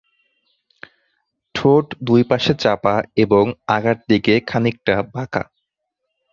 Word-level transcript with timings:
ঠোঁট 1.55 1.85
দুই 2.07 2.21
পাশে 2.23 2.53
চাপা 2.55 2.95
এবং 3.23 3.43
আগার 3.67 3.97
দিকে 4.09 4.33
খানিকটা 4.49 4.95
বাঁকা। 5.13 5.43